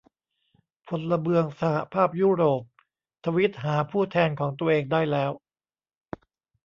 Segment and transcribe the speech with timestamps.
[0.87, 2.61] พลเมืองสหภาพยุโรป
[3.25, 5.31] ทวีตหาผู้แทนของตัวเองได้แล้ว